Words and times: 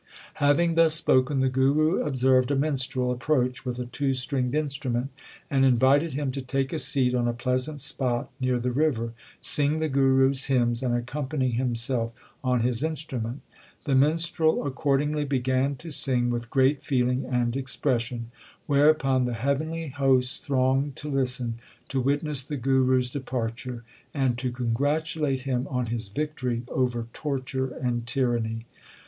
Having 0.41 0.73
thus 0.73 0.95
spoken 0.95 1.41
the 1.41 1.47
Guru 1.47 2.01
observed 2.03 2.49
a 2.49 2.55
minstrel 2.55 3.11
approach 3.11 3.63
with 3.65 3.77
a 3.77 3.85
two 3.85 4.15
stringed 4.15 4.55
instrument, 4.55 5.11
and 5.47 5.63
invited 5.63 6.13
him 6.15 6.31
to 6.31 6.41
take 6.41 6.73
a 6.73 6.79
seat 6.79 7.13
on 7.13 7.27
a 7.27 7.33
pleasant 7.33 7.79
spot 7.81 8.31
near 8.39 8.57
the 8.59 8.71
river, 8.71 9.13
sing 9.41 9.77
the 9.77 9.87
Guru 9.87 10.31
s 10.31 10.45
hymns, 10.45 10.81
and 10.81 10.95
accompany 10.95 11.51
himself 11.51 12.15
on 12.43 12.61
his 12.61 12.83
instrument. 12.83 13.41
The 13.83 13.93
minstrel 13.93 14.65
accordingly 14.65 15.23
began 15.23 15.33
H 15.33 15.33
2 15.33 15.33
ioo 15.33 15.33
THE 15.33 15.51
SIKH 15.51 15.61
RELIGION 15.61 15.77
to 15.77 15.91
sing 16.25 16.29
with 16.31 16.49
great 16.49 16.81
feeling 16.81 17.25
and 17.27 17.55
expression, 17.55 18.31
whereupon 18.65 19.25
the 19.25 19.35
heavenly 19.35 19.89
hosts 19.89 20.39
thronged 20.39 20.95
to 20.95 21.11
listen, 21.11 21.59
to 21.89 22.01
witness 22.01 22.41
the 22.43 22.57
Guru 22.57 22.97
s 22.97 23.11
departure, 23.11 23.83
and 24.15 24.35
to 24.39 24.51
congratulate 24.51 25.41
him 25.41 25.67
on 25.69 25.85
his 25.85 26.07
victory 26.09 26.63
over 26.71 27.05
torture 27.13 27.67
and 27.67 28.07
tyranny. 28.07 28.65